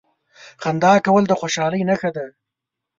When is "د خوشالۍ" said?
1.27-1.81